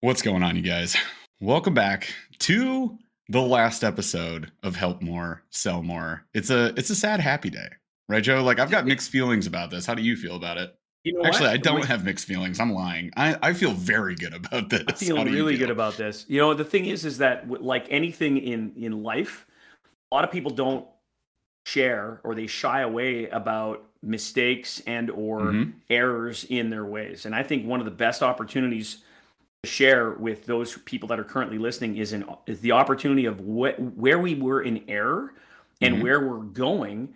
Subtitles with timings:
[0.00, 0.96] What's going on, you guys?
[1.40, 2.96] Welcome back to
[3.28, 6.24] the last episode of Help More, Sell More.
[6.34, 7.68] It's a it's a sad happy day,
[8.08, 8.42] right, Joe?
[8.42, 9.86] Like I've got mixed feelings about this.
[9.86, 10.74] How do you feel about it?
[11.04, 11.54] You know Actually, what?
[11.54, 12.60] I don't have mixed feelings.
[12.60, 13.10] I'm lying.
[13.16, 14.84] I, I feel very good about this.
[14.88, 15.66] I feel really feel?
[15.66, 16.24] good about this.
[16.28, 19.46] You know, the thing is, is that like anything in in life,
[20.10, 20.86] a lot of people don't
[21.66, 25.72] share or they shy away about mistakes and or Mhm.
[25.90, 27.26] errors in their ways.
[27.26, 28.98] And I think one of the best opportunities
[29.68, 33.78] share with those people that are currently listening is in is the opportunity of what
[33.96, 35.34] where we were in error
[35.80, 36.02] and Mhm.
[36.02, 37.14] where we're going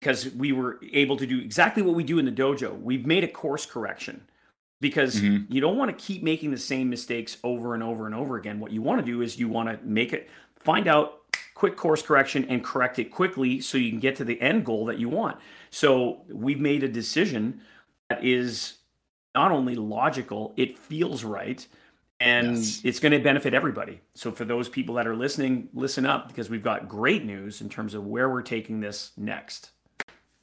[0.00, 2.80] because we were able to do exactly what we do in the dojo.
[2.80, 4.22] We've made a course correction
[4.80, 5.46] because Mhm.
[5.50, 8.60] you don't want to keep making the same mistakes over and over and over again.
[8.60, 11.20] What you want to do is you want to make it find out
[11.54, 14.86] quick course correction and correct it quickly so you can get to the end goal
[14.86, 15.36] that you want.
[15.70, 17.60] So we've made a decision
[18.08, 18.78] that is
[19.34, 21.66] not only logical, it feels right.
[22.24, 22.80] And Yes.
[22.84, 24.00] it's going to benefit everybody.
[24.14, 27.68] So, for those people that are listening, listen up because we've got great news in
[27.68, 29.70] terms of where we're taking this next.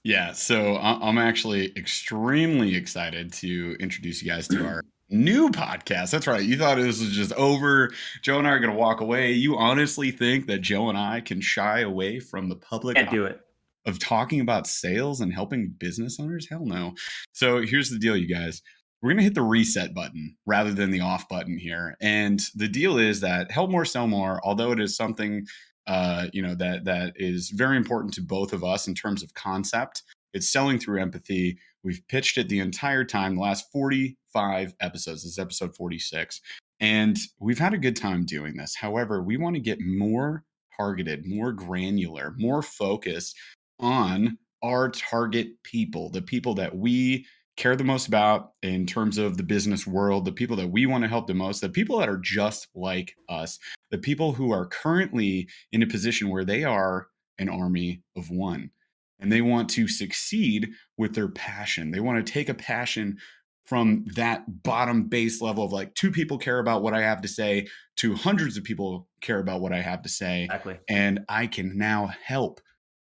[0.03, 6.09] Yeah, so I'm actually extremely excited to introduce you guys to our new podcast.
[6.09, 6.41] That's right.
[6.43, 7.91] You thought this was just over.
[8.23, 9.31] Joe and I are going to walk away.
[9.33, 13.25] You honestly think that Joe and I can shy away from the public Can't do
[13.25, 13.41] it.
[13.85, 16.47] of talking about sales and helping business owners?
[16.49, 16.95] Hell no.
[17.33, 18.63] So here's the deal, you guys.
[19.01, 21.95] We're going to hit the reset button rather than the off button here.
[22.01, 25.45] And the deal is that help more, sell more, although it is something
[25.87, 29.33] uh, you know that that is very important to both of us in terms of
[29.33, 30.03] concept.
[30.33, 31.57] It's selling through empathy.
[31.83, 35.23] We've pitched it the entire time, the last 45 episodes.
[35.23, 36.39] This is episode 46.
[36.79, 38.75] And we've had a good time doing this.
[38.75, 40.45] However, we want to get more
[40.77, 43.35] targeted, more granular, more focused
[43.79, 47.25] on our target people, the people that we
[47.57, 51.03] care the most about in terms of the business world, the people that we want
[51.03, 53.59] to help the most, the people that are just like us,
[53.91, 57.07] the people who are currently in a position where they are
[57.37, 58.71] an army of one
[59.19, 61.91] and they want to succeed with their passion.
[61.91, 63.17] They want to take a passion
[63.65, 67.27] from that bottom base level of like two people care about what I have to
[67.27, 67.67] say
[67.97, 70.79] to hundreds of people care about what I have to say Exactly.
[70.89, 72.59] and I can now help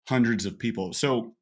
[0.09, 0.93] hundreds of people.
[0.93, 1.35] So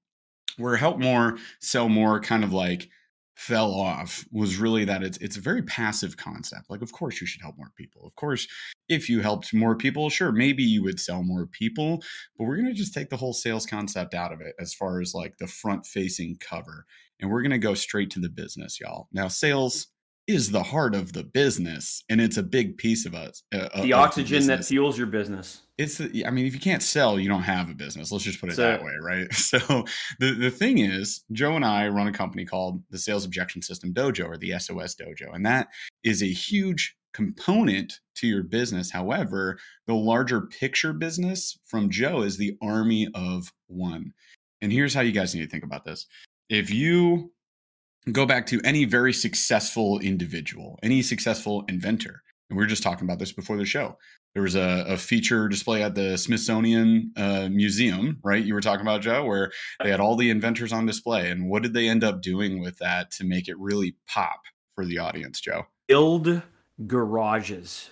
[0.59, 2.89] we're help more, sell more kind of like
[3.39, 6.69] fell off was really that it's it's a very passive concept.
[6.69, 8.05] Like of course you should help more people.
[8.05, 8.49] Of course
[8.89, 12.03] if you helped more people, sure maybe you would sell more people,
[12.37, 15.15] but we're to just take the whole sales concept out of it as far as
[15.15, 16.85] like the front facing cover
[17.21, 19.07] and we're to go straight to the business, y'all.
[19.13, 19.87] Now sales
[20.29, 23.43] is the heart of the business and it's a big piece of us.
[23.53, 25.63] Uh, of The oxygen that fuels your business.
[25.79, 28.13] it's i mean if you can't sell you don't have a business.
[28.13, 29.27] Let's just put it So- that way right?
[29.35, 29.59] So
[30.21, 33.93] the, the thing is joe and i run a company called the sales objection system
[33.93, 35.69] dojo or the sos dojo and that
[36.05, 38.91] is a huge component to your business.
[38.93, 44.13] However the larger picture business from joe is the army of one.
[44.61, 46.07] And here's how you guys need to think about this.
[46.51, 47.33] If you
[48.13, 53.05] go back to any very successful individual any successful inventor and we were just talking
[53.05, 53.97] about this before the show
[54.35, 58.45] there was a, a feature display at the Smithsonian uh, Museum, right?
[58.45, 59.51] You were talking about Joe, where
[59.83, 62.77] they had all the inventors on display, and what did they end up doing with
[62.79, 64.43] that to make it really pop
[64.75, 65.67] for the audience, Joe?
[65.89, 66.43] build
[66.87, 67.91] garages.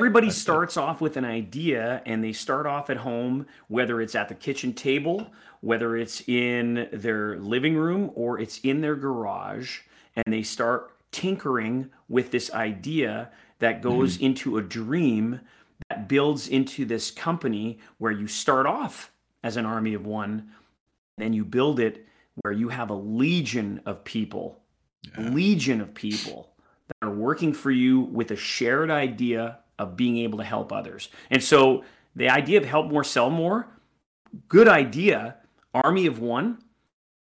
[0.00, 0.40] Everybody That's it.
[0.40, 4.34] starts off with an idea and they start off at home, whether it's at the
[4.34, 9.80] kitchen table, whether it's in their living room, or it's in their garage,
[10.14, 13.88] and they start tinkering with this idea that mm-hmm.
[13.88, 15.40] goes into a dream
[15.88, 19.12] that builds into this company where you start off
[19.42, 20.50] as an army of one,
[21.18, 22.06] then you build it
[22.42, 24.60] where you have a legion of people
[25.16, 25.30] Yeah.
[25.30, 26.52] legion of people
[26.88, 31.08] that are working for you with a shared idea of being able to help others.
[31.30, 31.84] And so
[32.14, 33.68] the idea of help more, sell more,
[34.48, 35.36] good idea.
[35.74, 36.62] Army of one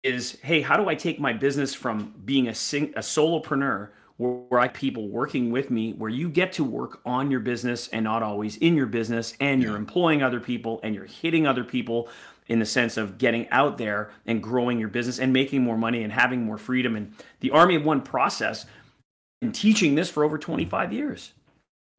[0.03, 4.31] is hey, how do I take my business from being a sing- a solopreneur where,
[4.49, 7.87] where I have people working with me, where you get to work on your business
[7.87, 11.63] and not always in your business, and you're employing other people and you're hitting other
[11.63, 12.09] people
[12.47, 16.03] in the sense of getting out there and growing your business and making more money
[16.03, 16.95] and having more freedom.
[16.95, 18.65] And the army of one process
[19.41, 21.33] and teaching this for over 25 years.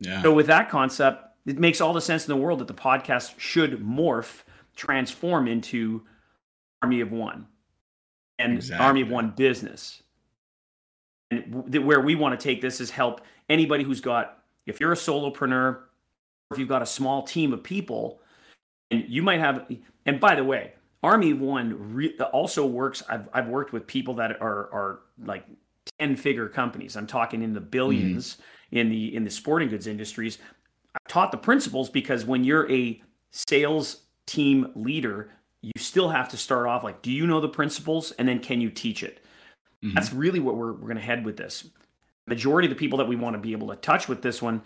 [0.00, 0.22] Yeah.
[0.22, 3.38] so with that concept it makes all the sense in the world that the podcast
[3.38, 4.42] should morph
[4.74, 6.02] transform into
[6.84, 7.46] army of one
[8.38, 10.02] and army of one business.
[11.30, 14.92] And th- where we want to take this is help anybody who's got if you're
[14.92, 15.88] a solopreneur or
[16.50, 18.20] if you've got a small team of people
[18.90, 19.66] and you might have
[20.06, 20.72] and by the way
[21.02, 25.44] army of one re- also works I've, I've worked with people that are are like
[25.98, 26.96] 10 figure companies.
[26.96, 28.76] I'm talking in the 1000000000s mm-hmm.
[28.76, 30.38] in the in the sporting goods industries.
[30.94, 35.30] I've taught the principles because when you're a sales team leader,
[35.64, 38.12] you still have to start off like, do you know the principles?
[38.12, 39.24] And then can you teach it?
[39.82, 39.94] Mm-hmm.
[39.94, 41.66] That's really what we're, we're going to head with this.
[42.26, 44.60] Majority of the people that we want to be able to touch with this one,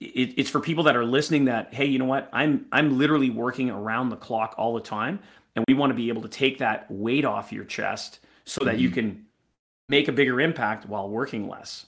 [0.00, 2.28] it, it's for people that are listening that, hey, you know what?
[2.32, 5.20] I'm, I'm literally working around the clock all the time.
[5.54, 8.74] And we want to be able to take that weight off your chest so that
[8.74, 8.82] mm-hmm.
[8.82, 9.26] you can
[9.88, 11.86] make a bigger impact while working less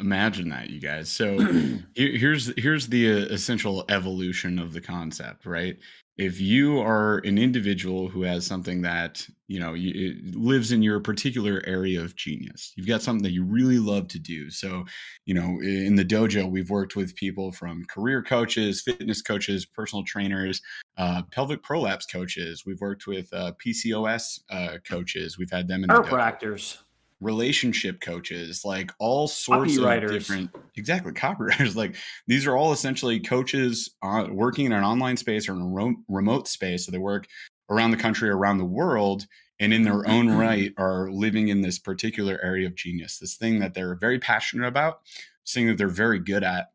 [0.00, 1.10] imagine that you guys.
[1.10, 1.38] So
[1.94, 5.76] here's here's the uh, essential evolution of the concept right?
[6.16, 11.00] If you are an individual who has something that you know you, lives in your
[11.00, 14.50] particular area of genius you've got something that you really love to do.
[14.50, 14.84] So
[15.26, 20.04] you know in the dojo we've worked with people from career coaches fitness coaches personal
[20.04, 20.60] trainers
[20.96, 22.64] uh, pelvic prolapse coaches.
[22.64, 25.36] We've worked with uh, pcos uh, coaches.
[25.38, 26.78] We've had them in chiropractors
[27.24, 31.74] relationship coaches, like all sorts of different exactly copywriters.
[31.84, 35.66] Like these are all essentially coaches uh, working in an online space or in a
[35.66, 36.86] ro- remote space.
[36.86, 37.26] So they work
[37.70, 39.26] around the country, around the world,
[39.58, 43.60] and in their own right are living in this particular area of genius, this thing
[43.60, 45.00] that they're very passionate about,
[45.48, 46.70] thing that they're very good at,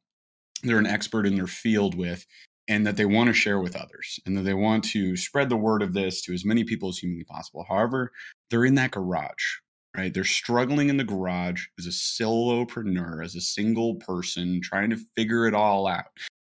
[0.63, 2.25] they're an expert in their field with,
[2.67, 5.57] and that they want to share with others and that they want to spread the
[5.57, 7.65] word of this to as many people as humanly possible.
[7.67, 8.11] However,
[8.49, 9.59] they're in that garage
[9.95, 10.13] right?
[10.13, 15.47] They're struggling in the garage as a solopreneur, as a single person trying to figure
[15.47, 16.05] it all out.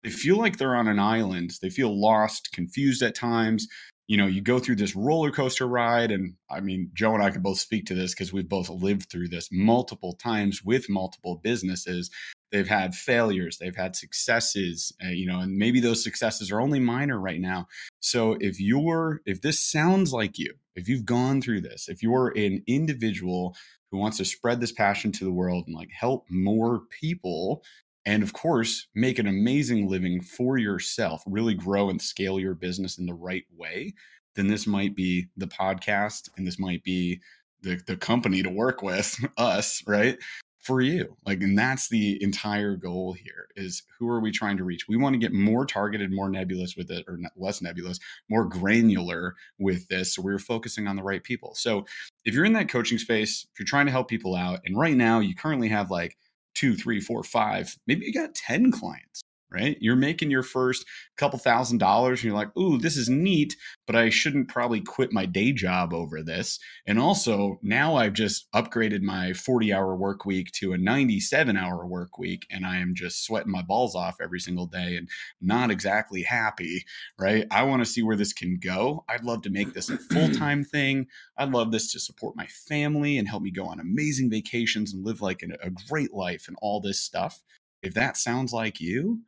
[0.05, 1.53] They feel like they're on an island.
[1.61, 3.67] They feel lost, confused at times.
[4.09, 6.11] You know, you go through this roller coaster ride.
[6.11, 9.11] And I mean, Joe and I can both speak to this because we've both lived
[9.11, 12.11] through this multiple times with multiple businesses.
[12.51, 16.81] They've had failures, they've had successes, uh, you know, and maybe those successes are only
[16.81, 17.69] minor right now.
[18.01, 22.29] So if you're, if this sounds like you, if you've gone through this, if you're
[22.37, 23.55] an individual
[23.91, 27.63] who wants to spread this passion to the world and like help more people,
[28.09, 32.97] and of course, make an amazing living for yourself, really grow and scale your business
[32.97, 33.93] in the right way,
[34.35, 37.21] then this might be the podcast and this might be
[37.61, 40.17] the, the company to work with us, right?
[40.61, 44.65] for you like and that's the entire goal here is who are we trying to
[44.65, 48.45] reach we want to get more targeted more nebulous with it or less nebulous more
[48.45, 51.87] granular with this so we're focusing on the right people so
[52.25, 54.97] if you're in that coaching space if you're trying to help people out and right
[54.97, 56.17] now you currently have like
[56.55, 59.77] two three four five maybe you got 10 clients right?
[59.81, 60.85] You're making your first
[61.17, 63.57] couple thousand dollars and you're like, ooh, this is neat,
[63.87, 66.59] but I shouldn't probably quit my day job over this.
[66.87, 71.87] And also, now I've just upgraded my 40 hour work week to a 97 hour
[71.87, 75.09] work week, and I am just sweating my balls off every single day and
[75.41, 76.85] not exactly happy,
[77.19, 77.47] right?
[77.51, 79.05] I want to see where this can go.
[79.09, 81.07] I'd love to make this a full time thing.
[81.37, 85.05] I'd love this to support my family and help me go on amazing vacations and
[85.05, 87.43] live like a great life and all this stuff.
[87.83, 89.21] If that sounds like you,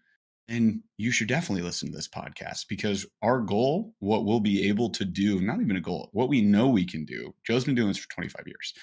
[0.51, 4.91] then you should definitely listen to this podcast because our goal, what we'll be able
[4.91, 7.33] to do, not even a goal, what we know we can do.
[7.47, 8.75] Joe's been doing this for 25 years.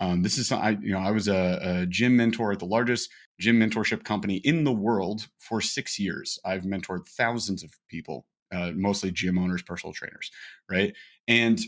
[0.00, 3.08] Um, this is I, you know, I was a, a gym mentor at the largest
[3.40, 6.38] gym mentorship company in the world for six years.
[6.44, 10.30] I've mentored thousands of people, uh, mostly gym owners, personal trainers,
[10.70, 10.94] right?
[11.26, 11.58] And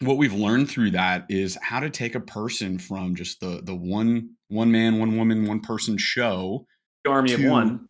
[0.00, 3.76] what we've learned through that is how to take a person from just the the
[3.76, 6.66] one one man, one woman, one person show,
[7.04, 7.88] the army to, of one,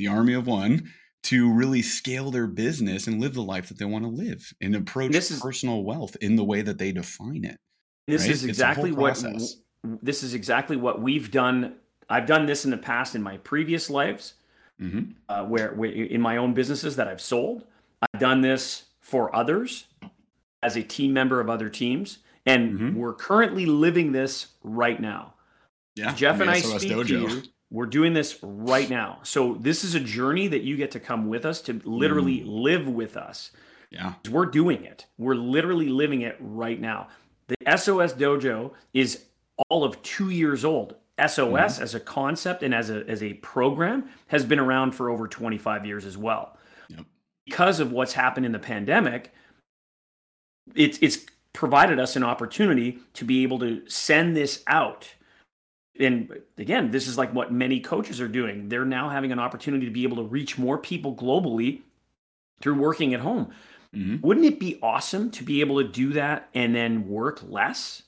[0.00, 0.90] the army of one
[1.22, 4.74] to really scale their business and live the life that they want to live and
[4.74, 7.58] approach this is, personal wealth in the way that they define it.
[8.08, 8.30] This right?
[8.30, 9.22] is exactly what
[10.02, 11.74] this is exactly what we've done.
[12.08, 14.34] I've done this in the past in my previous lives,
[14.80, 15.12] mm-hmm.
[15.28, 17.64] uh, where, where in my own businesses that I've sold.
[18.00, 19.84] I've done this for others
[20.62, 22.96] as a team member of other teams, and mm-hmm.
[22.96, 25.34] we're currently living this right now.
[25.94, 27.06] Yeah, Jeff and I speak Dojo.
[27.06, 29.20] to you we're doing this right now.
[29.22, 32.44] So this is a journey that you get to come with us to literally mm.
[32.46, 33.52] live with us.
[33.90, 34.14] Yeah.
[34.28, 35.06] We're doing it.
[35.18, 37.08] We're literally living it right now.
[37.48, 39.24] The SOS Dojo is
[39.68, 40.96] all of 2 years old.
[41.18, 41.80] SOS mm.
[41.80, 45.84] as a concept and as a as a program has been around for over 25
[45.84, 46.56] years as well.
[46.88, 47.04] Yep.
[47.44, 49.32] Because of what's happened in the pandemic,
[50.74, 55.14] it's it's provided us an opportunity to be able to send this out
[56.00, 58.68] and again, this is like what many coaches are doing.
[58.68, 61.82] They're now having an opportunity to be able to reach more people globally
[62.60, 63.52] through working at home.
[63.94, 64.26] Mm-hmm.
[64.26, 68.02] Wouldn't it be awesome to be able to do that and then work less?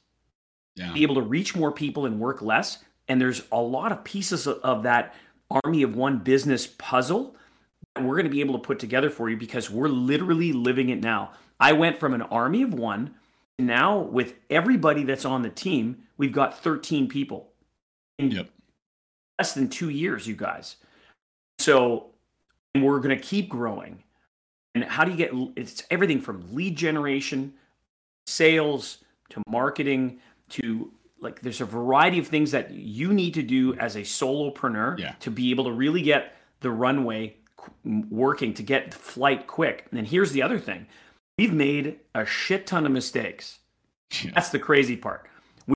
[0.75, 0.93] Yeah.
[0.93, 2.79] Be able to reach more people and work less.
[3.09, 5.15] And there's a lot of pieces of that
[5.65, 7.37] army of one business puzzle
[7.95, 10.89] that we're going to be able to put together for you because we're literally living
[10.89, 11.33] it now.
[11.61, 13.15] I went from an army of one
[13.59, 17.52] now with everybody that's on the team, we've got 13 people
[18.31, 18.49] Yep.
[19.39, 20.77] less than two years, you guys.
[21.59, 22.11] So
[22.75, 24.03] we're going to keep growing.
[24.75, 27.53] And how do you get it's everything from lead generation,
[28.27, 28.99] sales
[29.31, 30.19] to marketing
[30.51, 34.99] to like there's a variety of things that you need to do as a solopreneur
[34.99, 35.13] Yeah.
[35.21, 37.37] to be able to really get the runway
[38.11, 39.87] working to get flight quick.
[39.93, 40.87] And here's the other thing.
[41.39, 43.61] We've made a shit ton of mistakes.
[44.23, 44.33] Yeah.
[44.35, 45.27] That's the crazy part.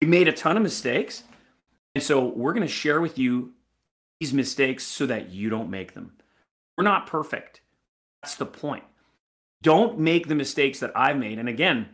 [0.01, 1.23] We made a ton of mistakes.
[1.97, 3.55] And so we're going to share with you
[4.21, 6.13] these mistakes so that you don't make them.
[6.77, 7.63] We're not perfect.
[8.23, 8.85] That's the point.
[9.63, 11.39] Don't make the mistakes that I've made.
[11.39, 11.89] And again,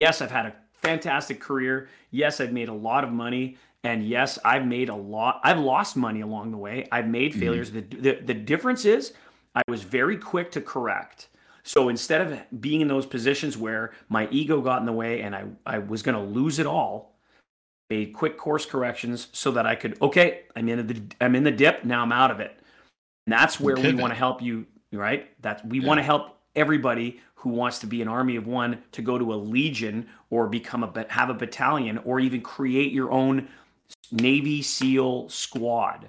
[0.00, 1.88] yes, I've had a fantastic career.
[2.10, 3.58] Yes, I've made a lot of money.
[3.84, 5.40] And yes, I've made a lot.
[5.44, 6.88] I've lost money along the way.
[6.90, 7.38] I've made Mhm.
[7.38, 7.70] failures.
[7.70, 9.12] The, the, the difference is
[9.54, 11.28] I was very quick to correct.
[11.62, 15.36] So instead of being in those positions where my ego got in the way and
[15.36, 17.14] I, I was going to lose it all,
[17.90, 21.50] made quick course corrections so that I could, okay, I'm in the I'm in the
[21.50, 22.58] dip, now I'm out of it.
[23.26, 25.28] And that's where we want to help you, right?
[25.42, 25.86] That we Yeah.
[25.86, 29.32] want to help everybody who wants to be an army of one to go to
[29.32, 33.48] a legion or become a have a battalion or even create your own
[34.10, 36.08] Navy SEAL squad.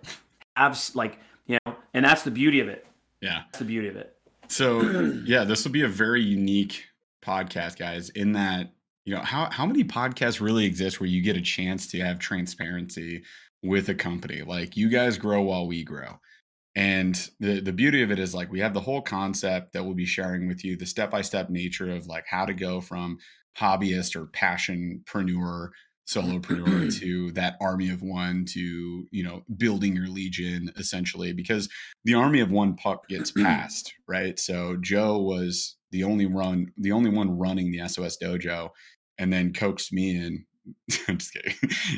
[0.55, 2.85] Have like, you know, and that's the beauty of it.
[3.21, 3.43] Yeah.
[3.45, 4.15] That's the beauty of it.
[4.47, 4.81] So
[5.25, 6.85] yeah, this will be a very unique
[7.21, 8.71] podcast, guys, in that,
[9.09, 12.19] you know, how how many podcasts really exist where you get a chance to have
[12.19, 13.23] transparency
[13.63, 14.43] with a company?
[14.43, 16.19] Like you guys grow while we grow.
[16.75, 19.95] And the the beauty of it is like we have the whole concept that we'll
[19.95, 23.17] be sharing with you, the step-by-step nature of like how to go from
[23.57, 25.69] hobbyist or passionpreneur
[26.07, 31.67] solopreneur to that army of one to you know building your legion essentially because
[32.05, 36.91] the army of one puck gets passed right so joe was the only run the
[36.91, 38.69] only one running the sos dojo
[39.19, 40.45] and then coaxed me in.
[41.07, 41.53] I'm just kidding.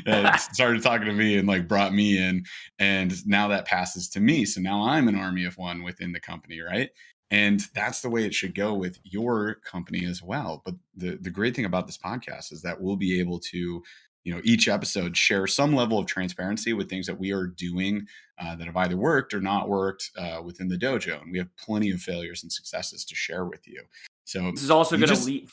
[0.06, 2.44] Uh, started talking to me and like brought me in
[2.78, 6.20] and now that passes to me so now i'm an army of one within the
[6.20, 6.90] company right?
[7.30, 11.30] And that's the way it should go with your company as well but the the
[11.30, 13.82] great thing about this podcast is that we'll be able to
[14.24, 18.06] you know each episode share some level of transparency with things that we are doing
[18.38, 21.54] uh, that have either worked or not worked uh, within the dojo and we have
[21.56, 23.82] plenty of failures and successes to share with you.
[24.24, 25.48] So This is also going to lead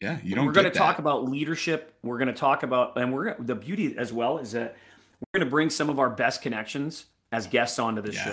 [0.00, 1.94] yeah you don't we're going to talk about leadership.
[2.02, 4.76] We're going to talk about, and we're the beauty as well is that
[5.20, 8.30] we're going to bring some of our best connections as guests onto this show.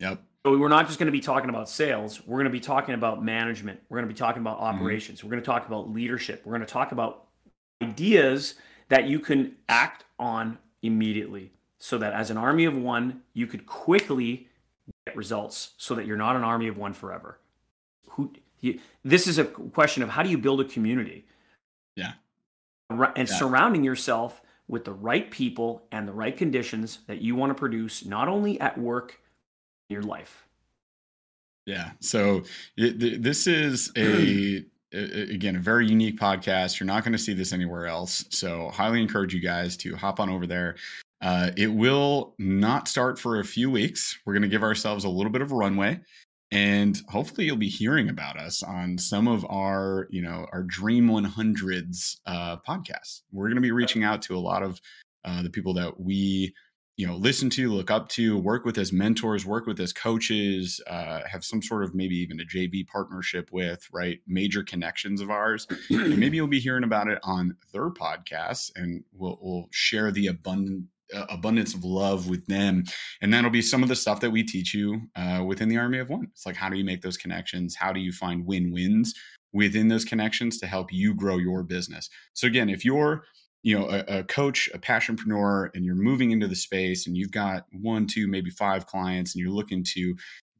[0.00, 2.26] yep So we're not just going to be talking about sales.
[2.26, 3.80] We're going to be talking about management.
[3.88, 4.76] We're going to be talking about Mm-hmm.
[4.76, 5.22] operations.
[5.22, 6.42] We're going to talk about leadership.
[6.44, 7.24] We're going to talk about
[7.82, 8.54] ideas
[8.88, 13.66] that you can act on immediately, so that as an army of one, you could
[13.66, 14.48] quickly
[15.06, 17.38] get results, so that you're not an army of one forever.
[18.10, 18.32] Who?
[18.64, 21.26] You, this is a question of how do you build a community?
[21.96, 22.12] Yeah.
[22.88, 23.24] And Yeah.
[23.26, 28.06] surrounding yourself with the right people and the right conditions that you want to produce,
[28.06, 29.20] not only at work,
[29.90, 30.46] in your life.
[31.66, 31.90] Yeah.
[32.00, 32.44] So
[32.78, 36.80] it, th- this is a, a- again a very unique podcast.
[36.80, 38.24] You're not going to see this anywhere else.
[38.30, 40.76] So highly encourage you guys to hop on over there.
[41.20, 44.18] Uh, it will not start for a few weeks.
[44.24, 46.00] We're going to give ourselves a little bit of a runway,
[46.54, 51.08] and hopefully you'll be hearing about us on some of our you know our Dream
[51.08, 53.22] 100s uh, podcasts.
[53.32, 54.80] We're going to be reaching out to a lot of
[55.24, 56.54] uh, the people that we
[56.96, 60.80] you know listen to look up to work with as mentors work with as coaches
[60.86, 65.28] uh, have some sort of maybe even a jv partnership with right major connections of
[65.28, 70.12] ours and maybe you'll be hearing about it on their podcasts and we'll, we'll share
[70.12, 70.84] the abundant
[71.28, 72.84] abundance of love with them.
[73.20, 75.98] And that'll be some of the stuff that we teach you uh, within the army
[75.98, 76.28] of one.
[76.32, 77.74] It's like how do you make those connections?
[77.74, 79.14] How do you find win-wins
[79.52, 82.08] within those connections to help you grow your business?
[82.34, 83.24] So again if you're
[83.64, 87.32] you know a, a coach a passionpreneur and you're moving into the space and you've
[87.32, 90.14] got one two maybe five clients and you're looking to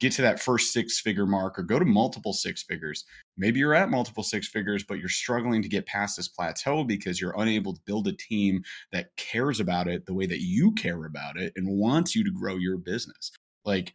[0.04, 3.04] get to that first six figure mark or go to multiple six figures
[3.37, 7.20] maybe you're at multiple six figures but you're struggling to get past this plateau because
[7.20, 11.04] you're unable to build a team that cares about it the way that you care
[11.04, 13.32] about it and wants you to grow your business.
[13.64, 13.94] Like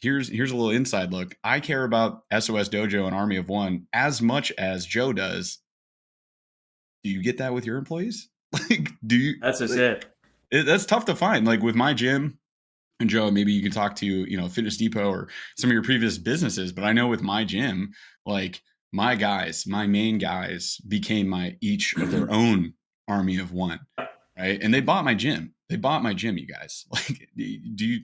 [0.00, 1.34] here's here's a little inside look.
[1.42, 5.58] I care about sos dojo and army of one as much as joe does.
[7.04, 8.28] Do you get that with your employees?
[8.70, 10.06] Like do you That's just like, it.
[10.50, 11.46] it, that's tough to find.
[11.46, 12.38] Like with my gym
[13.00, 15.82] and Joe, maybe you can talk to, you know, Fitness Depot or some of your
[15.82, 16.72] previous businesses.
[16.72, 17.92] But I know with my gym,
[18.24, 18.62] like
[18.92, 22.72] my guys, my main guys became my each of their own
[23.08, 23.80] army of one.
[24.38, 24.60] Right.
[24.60, 25.54] And they bought my gym.
[25.68, 26.86] They bought my gym, you guys.
[26.92, 28.00] Like, do you,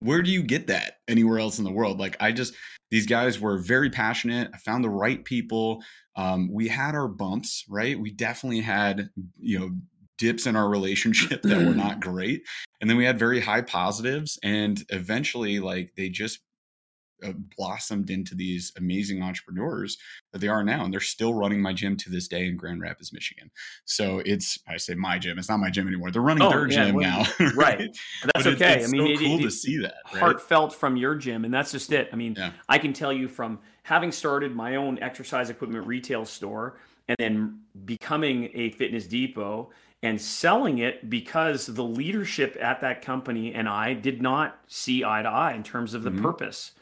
[0.00, 1.98] where do you get that anywhere else in the world?
[1.98, 2.54] Like, I just,
[2.90, 4.50] these guys were very passionate.
[4.54, 5.82] I found the right people.
[6.14, 7.98] Um, we had our bumps, right?
[7.98, 9.70] We definitely had, you know,
[10.18, 12.42] dips in our relationship that were not great.
[12.80, 16.40] And then we had very high positives and eventually like they just
[17.24, 19.98] uh, blossomed into these amazing entrepreneurs
[20.32, 22.80] that they are now and they're still running my gym to this day in grand
[22.80, 23.50] rapids michigan.
[23.86, 26.68] So it's i say my gym it's not my gym anymore they're running oh, their
[26.68, 27.90] yeah, gym well, now right.
[28.22, 28.76] that's but okay.
[28.76, 30.20] it's i mean so it, cool it, to see that right?
[30.20, 32.08] heartfelt from your gym and that's just it.
[32.12, 32.52] I mean yeah.
[32.68, 37.60] i can tell you from having started my own exercise equipment retail store and then
[37.84, 39.70] becoming a fitness depot
[40.02, 45.22] and selling it because the leadership at that company and I did not see eye
[45.22, 46.22] to eye in terms of the mm-hmm.
[46.22, 46.72] purpose.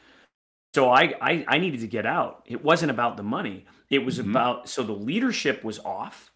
[0.75, 2.43] So I, I, I needed to get out.
[2.45, 3.65] It wasn't about the money.
[3.89, 4.31] It was mm-hmm.
[4.31, 6.31] about so the leadership was off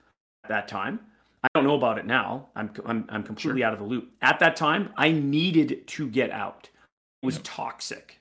[0.44, 1.00] at that time.
[1.42, 2.49] I don't know about it now.
[2.54, 3.66] I'm I'm, I'm completely sure.
[3.66, 4.10] out of the loop.
[4.22, 6.70] At that time, I needed to get out.
[7.22, 7.44] It was yep.
[7.44, 8.20] toxic.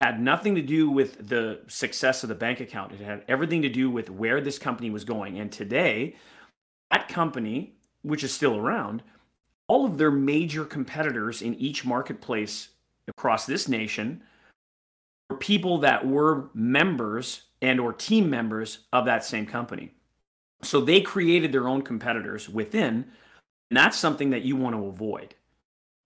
[0.00, 2.92] It had nothing to do with the success of the bank account.
[2.92, 5.38] It had everything to do with where this company was going.
[5.38, 6.16] And today,
[6.90, 9.02] that company, which is still around,
[9.68, 12.70] all of their major competitors in each marketplace
[13.06, 14.22] across this nation
[15.28, 19.92] were people that were members and or team members of that same company.
[20.62, 23.06] So they created their own competitors within,
[23.70, 25.34] and that's something that you want to avoid.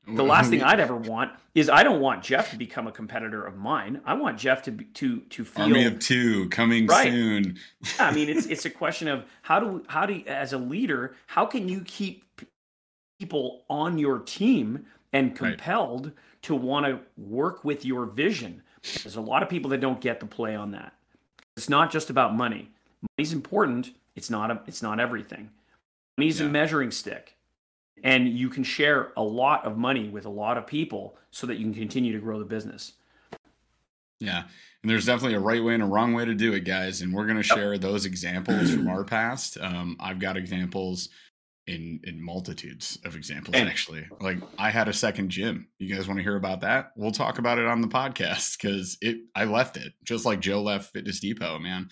[0.06, 3.44] The last thing I'd ever want is I don't want Jeff to become a competitor
[3.44, 4.00] of mine.
[4.04, 7.10] I want Jeff to be, to to feel army of two coming right.
[7.10, 7.58] soon.
[7.82, 10.58] yeah, I mean it's it's a question of how do how do you, as a
[10.58, 12.24] leader how can you keep
[13.18, 16.14] people on your team and compelled right.
[16.42, 18.62] to want to work with your vision.
[18.82, 20.92] There's a lot of people that don't get the play on that.
[21.56, 22.70] It's not just about money.
[23.16, 23.92] Money's important.
[24.16, 25.50] It's not a, it's not everything.
[26.18, 26.46] Money's yeah.
[26.46, 27.36] a measuring stick
[28.02, 31.56] and you can share a lot of money with a lot of people so that
[31.56, 32.92] you can continue to grow the business.
[34.20, 34.44] Yeah.
[34.82, 37.00] And there's definitely a right way and a wrong way to do it, guys.
[37.00, 39.58] And we're going to share those examples from our past.
[39.60, 41.08] Um, I've got examples
[41.66, 46.06] in in multitudes of examples and, actually like i had a second gym you guys
[46.06, 49.44] want to hear about that we'll talk about it on the podcast because it i
[49.44, 51.88] left it just like joe left fitness depot man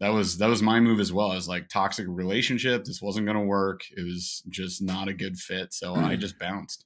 [0.00, 1.32] that was that was my move as well.
[1.32, 2.84] As like toxic relationship.
[2.84, 3.80] This wasn't going to work.
[3.96, 5.72] It was just not a good fit.
[5.72, 6.18] So I mm.
[6.18, 6.84] just bounced,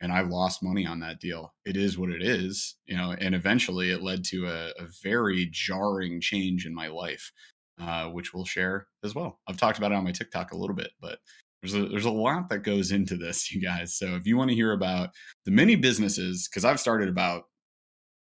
[0.00, 1.52] and I lost money on that deal.
[1.64, 3.14] It is what it is, you know.
[3.18, 7.32] And eventually, it led to a, a very jarring change in my life,
[7.80, 9.40] uh, which we'll share as well.
[9.48, 11.18] I've talked about it on my TikTok a little bit, but
[11.62, 13.96] there's a, there's a lot that goes into this, you guys.
[13.96, 15.10] So if you want to hear about
[15.44, 17.44] the many businesses, because I've started about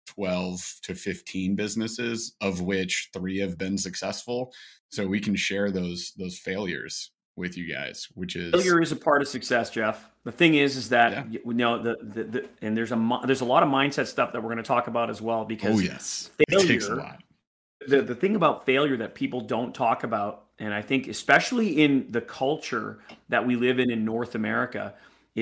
[0.08, 4.52] 12 to 15 businesses of which three have been successful.
[4.90, 8.96] So we can share those those failures with you guys which is failure is a
[8.96, 10.10] part of success jeff.
[10.24, 11.38] The thing is is that yeah.
[11.44, 14.42] you know the, the, the, and there's a there's a lot of mindset stuff that
[14.42, 16.30] we're going to talk about as well because oh yes.
[16.50, 17.16] Failure
[17.86, 22.06] the, the thing about failure that people don't talk about and i think especially in
[22.10, 24.94] the culture that we live in in north america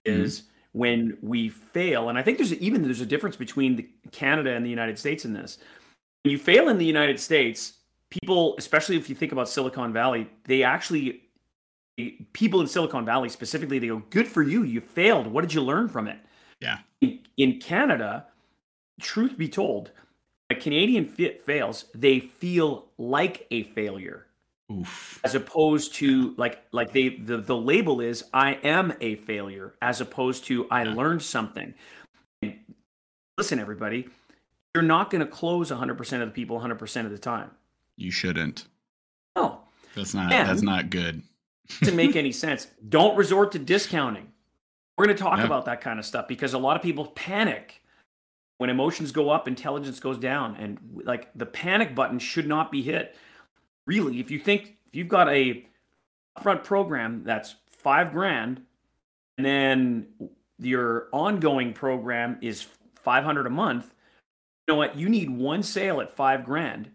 [0.05, 3.89] is mm-hmm when we fail, and I think there's even there's a difference between the,
[4.13, 5.57] Canada and the United States in this.
[6.23, 7.79] When you fail in the United States,
[8.11, 11.23] people, especially if you think about Silicon Valley, they actually
[12.35, 15.27] people in Silicon Valley specifically, they go, "Good for you, you failed.
[15.27, 16.19] What did you learn from it?"
[16.61, 16.81] Yeah.
[17.01, 18.27] In, in Canada,
[19.01, 19.93] truth be told,
[20.51, 24.27] a Canadian fit fails, they feel like a failure.
[24.73, 25.21] Oof.
[25.23, 30.01] as opposed to like like they the, the label is i am a failure as
[30.01, 31.73] opposed to i learned something.
[32.43, 32.59] And
[33.39, 34.09] listen everybody
[34.77, 37.51] you're not going to close 100% of the people 100% of the time.
[37.97, 38.67] You shouldn't.
[39.35, 39.61] No.
[39.95, 41.23] That's not and that's not good.
[41.83, 42.67] to make any sense.
[42.87, 44.31] Don't resort to discounting.
[44.99, 47.83] We're going to talk about that kind of stuff because a lot of people panic
[48.59, 52.83] when emotions go up intelligence goes down and like the panic button should not be
[52.83, 53.17] hit
[53.87, 55.65] really, if you think if you've got a
[56.43, 58.63] front program that's five grand,
[59.39, 60.07] and then
[60.59, 63.95] your ongoing program is 500 a month,
[64.67, 64.97] you know what?
[64.97, 66.91] You need one sale at five grand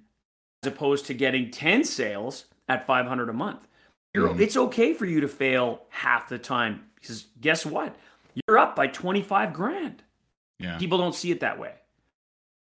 [0.63, 3.67] as opposed to getting 10 sales at 500 a month.
[4.15, 4.39] Mm.
[4.39, 7.95] It's okay for you to fail half the time because guess what?
[8.47, 10.03] You're up by 25 grand.
[10.59, 10.77] Yeah.
[10.77, 11.73] People don't see it that way.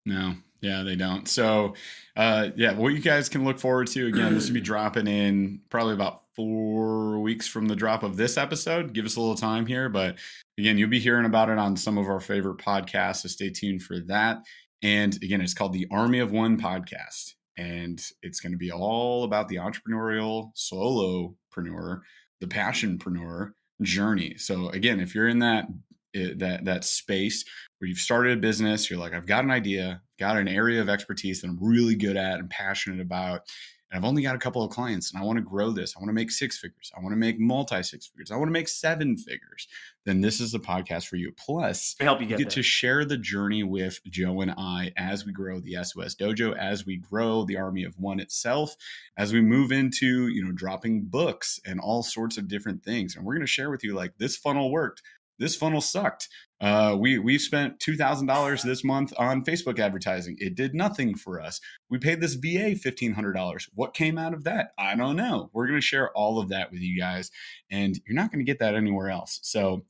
[0.04, 0.34] No,
[0.66, 1.28] yeah, they don't.
[1.28, 1.74] So,
[2.16, 5.60] uh, yeah, what you guys can look forward to again, this will be dropping in
[5.70, 8.92] probably about four weeks from the drop of this episode.
[8.92, 10.16] Give us a little time here, but
[10.58, 13.18] again, you'll be hearing about it on some of our favorite podcasts.
[13.18, 14.38] So stay tuned for that.
[14.82, 19.24] And again, it's called the Army of One podcast, and it's going to be all
[19.24, 22.00] about the entrepreneurial solopreneur,
[22.40, 23.52] the passionpreneur
[23.82, 24.36] journey.
[24.36, 25.66] So again, if you're in that
[26.14, 27.44] eh, that that space
[27.78, 30.88] where you've started a business, you're like, I've got an idea, got an area of
[30.88, 33.42] expertise that I'm really good at and passionate about.
[33.90, 36.00] and I've only got a couple of clients and I want to grow this, I
[36.00, 38.52] want to make six figures, I want to make multi six figures, I want to
[38.52, 39.68] make seven figures,
[40.04, 41.32] then this is the podcast for you.
[41.36, 44.92] Plus, to help you get, you get to share the journey with Joe and I
[44.96, 48.74] as we grow the SOS Dojo, as we grow the Army of One itself,
[49.16, 53.16] as we move into, you know, dropping books and all sorts of different things.
[53.16, 55.02] And we're going to share with you like this funnel worked
[55.38, 56.28] this funnel sucked.
[56.60, 60.36] Uh, we we spent two thousand dollars this month on Facebook advertising.
[60.38, 61.60] It did nothing for us.
[61.90, 63.68] We paid this VA fifteen hundred dollars.
[63.74, 64.68] What came out of that?
[64.78, 65.50] I don't know.
[65.52, 67.30] We're going to share all of that with you guys,
[67.70, 69.38] and you're not going to get that anywhere else.
[69.42, 69.84] So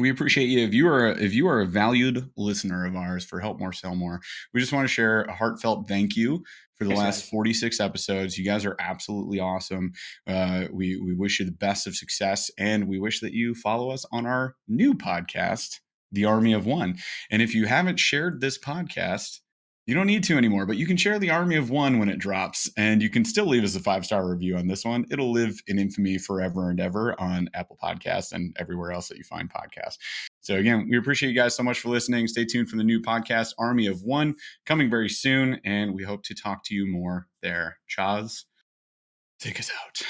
[0.00, 0.64] we appreciate you.
[0.66, 3.94] If you are if you are a valued listener of ours for help more sell
[3.94, 4.20] more
[4.52, 6.42] we just want to share a heartfelt thank you
[6.76, 8.38] for the last 46 episodes.
[8.38, 9.92] You guys are absolutely awesome.
[10.26, 13.90] Uh, we we wish you the best of success and we wish that you follow
[13.90, 15.80] us on our new podcast
[16.12, 16.98] the army of one.
[17.30, 19.40] And if you haven't shared this podcast
[19.90, 22.20] you don't need to anymore, but you can share the Army of One when it
[22.20, 25.04] drops, and you can still leave us a five star review on this one.
[25.10, 29.24] It'll live in infamy forever and ever on Apple Podcasts and everywhere else that you
[29.24, 29.98] find podcasts.
[30.42, 32.28] So, again, we appreciate you guys so much for listening.
[32.28, 36.22] Stay tuned for the new podcast, Army of One, coming very soon, and we hope
[36.22, 37.78] to talk to you more there.
[37.90, 38.44] Chaz,
[39.40, 40.02] take us out.